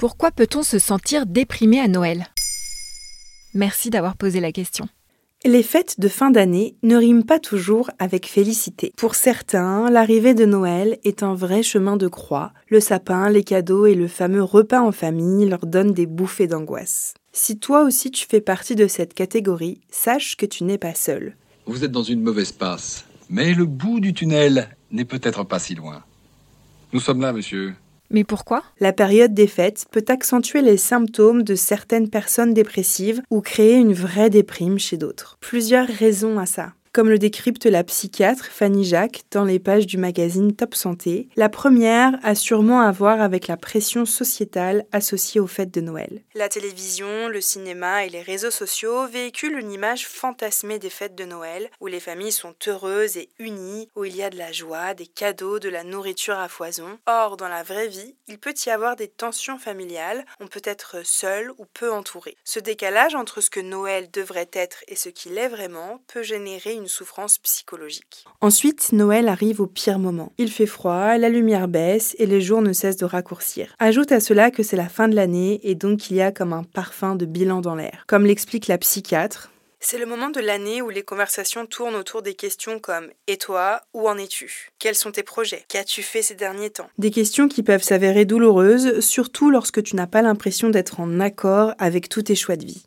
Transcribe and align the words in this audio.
Pourquoi 0.00 0.30
peut-on 0.30 0.62
se 0.62 0.78
sentir 0.78 1.26
déprimé 1.26 1.78
à 1.78 1.86
Noël? 1.86 2.28
Merci 3.52 3.90
d'avoir 3.90 4.16
posé 4.16 4.40
la 4.40 4.50
question. 4.50 4.88
Les 5.44 5.62
fêtes 5.62 6.00
de 6.00 6.08
fin 6.08 6.30
d'année 6.30 6.74
ne 6.82 6.96
riment 6.96 7.26
pas 7.26 7.38
toujours 7.38 7.90
avec 7.98 8.26
félicité. 8.26 8.94
Pour 8.96 9.14
certains, 9.14 9.90
l'arrivée 9.90 10.32
de 10.32 10.46
Noël 10.46 10.98
est 11.04 11.22
un 11.22 11.34
vrai 11.34 11.62
chemin 11.62 11.98
de 11.98 12.08
croix. 12.08 12.54
Le 12.70 12.80
sapin, 12.80 13.28
les 13.28 13.44
cadeaux 13.44 13.84
et 13.84 13.94
le 13.94 14.08
fameux 14.08 14.42
repas 14.42 14.80
en 14.80 14.90
famille 14.90 15.46
leur 15.46 15.66
donnent 15.66 15.92
des 15.92 16.06
bouffées 16.06 16.46
d'angoisse. 16.46 17.12
Si 17.34 17.58
toi 17.58 17.82
aussi 17.82 18.10
tu 18.10 18.26
fais 18.26 18.40
partie 18.40 18.76
de 18.76 18.86
cette 18.86 19.12
catégorie, 19.12 19.82
sache 19.90 20.34
que 20.38 20.46
tu 20.46 20.64
n'es 20.64 20.78
pas 20.78 20.94
seul. 20.94 21.36
Vous 21.66 21.84
êtes 21.84 21.92
dans 21.92 22.02
une 22.02 22.22
mauvaise 22.22 22.52
passe, 22.52 23.04
mais 23.28 23.52
le 23.52 23.66
bout 23.66 24.00
du 24.00 24.14
tunnel 24.14 24.74
n'est 24.92 25.04
peut-être 25.04 25.44
pas 25.44 25.58
si 25.58 25.74
loin. 25.74 26.02
Nous 26.94 27.00
sommes 27.00 27.20
là, 27.20 27.34
monsieur. 27.34 27.74
Mais 28.10 28.24
pourquoi? 28.24 28.62
La 28.80 28.92
période 28.92 29.34
des 29.34 29.46
fêtes 29.46 29.86
peut 29.92 30.04
accentuer 30.08 30.62
les 30.62 30.76
symptômes 30.76 31.42
de 31.44 31.54
certaines 31.54 32.10
personnes 32.10 32.54
dépressives 32.54 33.22
ou 33.30 33.40
créer 33.40 33.76
une 33.76 33.92
vraie 33.94 34.30
déprime 34.30 34.78
chez 34.78 34.96
d'autres. 34.96 35.38
Plusieurs 35.40 35.86
raisons 35.86 36.38
à 36.38 36.46
ça. 36.46 36.72
Comme 36.92 37.08
le 37.08 37.18
décrypte 37.18 37.66
la 37.66 37.84
psychiatre 37.84 38.46
Fanny 38.46 38.84
Jacques 38.84 39.22
dans 39.30 39.44
les 39.44 39.60
pages 39.60 39.86
du 39.86 39.96
magazine 39.96 40.56
Top 40.56 40.74
Santé, 40.74 41.28
la 41.36 41.48
première 41.48 42.18
a 42.24 42.34
sûrement 42.34 42.80
à 42.80 42.90
voir 42.90 43.20
avec 43.20 43.46
la 43.46 43.56
pression 43.56 44.04
sociétale 44.04 44.84
associée 44.90 45.40
aux 45.40 45.46
fêtes 45.46 45.72
de 45.72 45.80
Noël. 45.80 46.24
La 46.34 46.48
télévision, 46.48 47.28
le 47.28 47.40
cinéma 47.40 48.04
et 48.04 48.08
les 48.08 48.22
réseaux 48.22 48.50
sociaux 48.50 49.06
véhiculent 49.06 49.60
une 49.60 49.70
image 49.70 50.08
fantasmée 50.08 50.80
des 50.80 50.90
fêtes 50.90 51.14
de 51.14 51.24
Noël, 51.24 51.70
où 51.80 51.86
les 51.86 52.00
familles 52.00 52.32
sont 52.32 52.56
heureuses 52.66 53.18
et 53.18 53.28
unies, 53.38 53.88
où 53.94 54.04
il 54.04 54.16
y 54.16 54.24
a 54.24 54.30
de 54.30 54.38
la 54.38 54.50
joie, 54.50 54.92
des 54.94 55.06
cadeaux, 55.06 55.60
de 55.60 55.68
la 55.68 55.84
nourriture 55.84 56.40
à 56.40 56.48
foison. 56.48 56.98
Or, 57.06 57.36
dans 57.36 57.46
la 57.46 57.62
vraie 57.62 57.86
vie, 57.86 58.16
il 58.26 58.40
peut 58.40 58.54
y 58.66 58.70
avoir 58.70 58.96
des 58.96 59.06
tensions 59.06 59.60
familiales, 59.60 60.24
on 60.40 60.48
peut 60.48 60.62
être 60.64 61.06
seul 61.06 61.52
ou 61.58 61.66
peu 61.72 61.92
entouré. 61.92 62.36
Ce 62.42 62.58
décalage 62.58 63.14
entre 63.14 63.40
ce 63.40 63.50
que 63.50 63.60
Noël 63.60 64.10
devrait 64.12 64.50
être 64.52 64.82
et 64.88 64.96
ce 64.96 65.08
qu'il 65.08 65.38
est 65.38 65.46
vraiment 65.46 66.02
peut 66.08 66.24
générer 66.24 66.79
souffrance 66.86 67.38
psychologique. 67.38 68.24
Ensuite, 68.40 68.92
Noël 68.92 69.28
arrive 69.28 69.60
au 69.60 69.66
pire 69.66 69.98
moment. 69.98 70.32
Il 70.38 70.50
fait 70.50 70.66
froid, 70.66 71.16
la 71.16 71.28
lumière 71.28 71.68
baisse 71.68 72.14
et 72.18 72.26
les 72.26 72.40
jours 72.40 72.62
ne 72.62 72.72
cessent 72.72 72.96
de 72.96 73.04
raccourcir. 73.04 73.74
Ajoute 73.78 74.12
à 74.12 74.20
cela 74.20 74.50
que 74.50 74.62
c'est 74.62 74.76
la 74.76 74.88
fin 74.88 75.08
de 75.08 75.14
l'année 75.14 75.60
et 75.62 75.74
donc 75.74 76.10
il 76.10 76.16
y 76.16 76.22
a 76.22 76.32
comme 76.32 76.52
un 76.52 76.64
parfum 76.64 77.16
de 77.16 77.26
bilan 77.26 77.60
dans 77.60 77.74
l'air. 77.74 78.04
Comme 78.06 78.26
l'explique 78.26 78.66
la 78.66 78.78
psychiatre, 78.78 79.50
c'est 79.82 79.98
le 79.98 80.04
moment 80.04 80.28
de 80.28 80.40
l'année 80.40 80.82
où 80.82 80.90
les 80.90 81.02
conversations 81.02 81.64
tournent 81.64 81.94
autour 81.94 82.20
des 82.20 82.34
questions 82.34 82.78
comme 82.78 83.08
Et 83.26 83.38
toi, 83.38 83.80
où 83.94 84.10
en 84.10 84.18
es-tu? 84.18 84.68
Quels 84.78 84.94
sont 84.94 85.10
tes 85.10 85.22
projets? 85.22 85.64
Qu'as-tu 85.68 86.02
fait 86.02 86.20
ces 86.20 86.34
derniers 86.34 86.68
temps? 86.68 86.90
Des 86.98 87.10
questions 87.10 87.48
qui 87.48 87.62
peuvent 87.62 87.82
s'avérer 87.82 88.26
douloureuses, 88.26 89.00
surtout 89.00 89.50
lorsque 89.50 89.82
tu 89.82 89.96
n'as 89.96 90.06
pas 90.06 90.20
l'impression 90.20 90.68
d'être 90.68 91.00
en 91.00 91.18
accord 91.18 91.72
avec 91.78 92.10
tous 92.10 92.24
tes 92.24 92.34
choix 92.34 92.56
de 92.56 92.66
vie. 92.66 92.84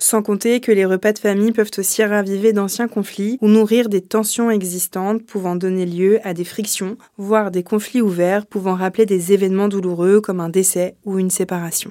Sans 0.00 0.22
compter 0.22 0.60
que 0.60 0.70
les 0.70 0.84
repas 0.84 1.12
de 1.12 1.18
famille 1.18 1.50
peuvent 1.50 1.70
aussi 1.76 2.04
raviver 2.04 2.52
d'anciens 2.52 2.86
conflits 2.86 3.36
ou 3.40 3.48
nourrir 3.48 3.88
des 3.88 4.00
tensions 4.00 4.48
existantes 4.48 5.26
pouvant 5.26 5.56
donner 5.56 5.86
lieu 5.86 6.20
à 6.22 6.34
des 6.34 6.44
frictions, 6.44 6.96
voire 7.16 7.50
des 7.50 7.64
conflits 7.64 8.00
ouverts 8.00 8.46
pouvant 8.46 8.76
rappeler 8.76 9.06
des 9.06 9.32
événements 9.32 9.66
douloureux 9.66 10.20
comme 10.20 10.38
un 10.38 10.50
décès 10.50 10.94
ou 11.04 11.18
une 11.18 11.30
séparation. 11.30 11.90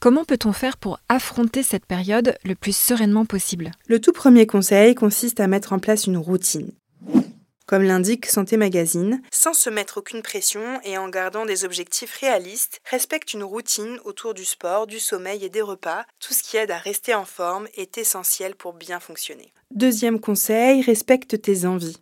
Comment 0.00 0.24
peut-on 0.24 0.52
faire 0.52 0.76
pour 0.76 0.98
affronter 1.08 1.62
cette 1.62 1.86
période 1.86 2.36
le 2.44 2.56
plus 2.56 2.76
sereinement 2.76 3.24
possible? 3.24 3.70
Le 3.86 4.00
tout 4.00 4.12
premier 4.12 4.46
conseil 4.46 4.96
consiste 4.96 5.38
à 5.38 5.46
mettre 5.46 5.72
en 5.72 5.78
place 5.78 6.06
une 6.06 6.18
routine 6.18 6.72
comme 7.66 7.82
l'indique 7.82 8.26
Santé 8.26 8.56
Magazine, 8.56 9.22
sans 9.32 9.54
se 9.54 9.70
mettre 9.70 9.98
aucune 9.98 10.22
pression 10.22 10.80
et 10.84 10.98
en 10.98 11.08
gardant 11.08 11.46
des 11.46 11.64
objectifs 11.64 12.14
réalistes, 12.20 12.80
respecte 12.90 13.32
une 13.32 13.44
routine 13.44 13.98
autour 14.04 14.34
du 14.34 14.44
sport, 14.44 14.86
du 14.86 14.98
sommeil 14.98 15.44
et 15.44 15.50
des 15.50 15.62
repas. 15.62 16.04
Tout 16.20 16.34
ce 16.34 16.42
qui 16.42 16.56
aide 16.56 16.70
à 16.70 16.78
rester 16.78 17.14
en 17.14 17.24
forme 17.24 17.68
est 17.76 17.98
essentiel 17.98 18.54
pour 18.54 18.74
bien 18.74 19.00
fonctionner. 19.00 19.52
Deuxième 19.70 20.20
conseil, 20.20 20.82
respecte 20.82 21.40
tes 21.40 21.64
envies. 21.66 21.98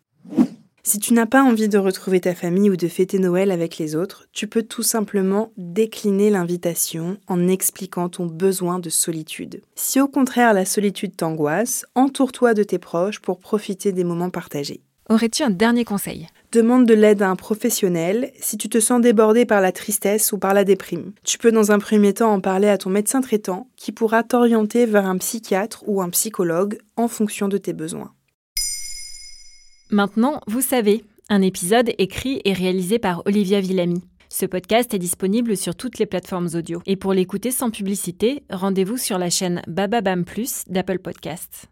Si 0.84 0.98
tu 0.98 1.14
n'as 1.14 1.26
pas 1.26 1.44
envie 1.44 1.68
de 1.68 1.78
retrouver 1.78 2.20
ta 2.20 2.34
famille 2.34 2.68
ou 2.68 2.76
de 2.76 2.88
fêter 2.88 3.20
Noël 3.20 3.52
avec 3.52 3.78
les 3.78 3.94
autres, 3.94 4.26
tu 4.32 4.48
peux 4.48 4.64
tout 4.64 4.82
simplement 4.82 5.52
décliner 5.56 6.28
l'invitation 6.28 7.18
en 7.28 7.46
expliquant 7.46 8.08
ton 8.08 8.26
besoin 8.26 8.80
de 8.80 8.90
solitude. 8.90 9.62
Si 9.76 10.00
au 10.00 10.08
contraire 10.08 10.52
la 10.52 10.64
solitude 10.64 11.16
t'angoisse, 11.16 11.86
entoure-toi 11.94 12.54
de 12.54 12.64
tes 12.64 12.80
proches 12.80 13.20
pour 13.20 13.38
profiter 13.38 13.92
des 13.92 14.02
moments 14.02 14.30
partagés. 14.30 14.82
Aurais-tu 15.10 15.42
un 15.42 15.50
dernier 15.50 15.84
conseil? 15.84 16.28
Demande 16.52 16.86
de 16.86 16.94
l'aide 16.94 17.22
à 17.22 17.30
un 17.30 17.34
professionnel 17.34 18.30
si 18.40 18.56
tu 18.56 18.68
te 18.68 18.78
sens 18.78 19.00
débordé 19.00 19.44
par 19.44 19.60
la 19.60 19.72
tristesse 19.72 20.32
ou 20.32 20.38
par 20.38 20.54
la 20.54 20.64
déprime. 20.64 21.12
Tu 21.24 21.38
peux 21.38 21.50
dans 21.50 21.72
un 21.72 21.78
premier 21.80 22.14
temps 22.14 22.32
en 22.32 22.40
parler 22.40 22.68
à 22.68 22.78
ton 22.78 22.90
médecin 22.90 23.20
traitant 23.20 23.68
qui 23.76 23.90
pourra 23.90 24.22
t'orienter 24.22 24.86
vers 24.86 25.06
un 25.06 25.18
psychiatre 25.18 25.82
ou 25.86 26.02
un 26.02 26.10
psychologue 26.10 26.78
en 26.96 27.08
fonction 27.08 27.48
de 27.48 27.58
tes 27.58 27.72
besoins. 27.72 28.12
Maintenant, 29.90 30.40
vous 30.46 30.60
savez, 30.60 31.04
un 31.28 31.42
épisode 31.42 31.90
écrit 31.98 32.40
et 32.44 32.52
réalisé 32.52 32.98
par 32.98 33.22
Olivia 33.26 33.60
Villamy. 33.60 34.02
Ce 34.28 34.46
podcast 34.46 34.94
est 34.94 34.98
disponible 34.98 35.56
sur 35.56 35.74
toutes 35.74 35.98
les 35.98 36.06
plateformes 36.06 36.48
audio. 36.54 36.80
Et 36.86 36.96
pour 36.96 37.12
l'écouter 37.12 37.50
sans 37.50 37.70
publicité, 37.70 38.44
rendez-vous 38.50 38.96
sur 38.96 39.18
la 39.18 39.30
chaîne 39.30 39.62
Bababam 39.66 40.24
Plus 40.24 40.62
d'Apple 40.68 41.00
Podcasts. 41.00 41.71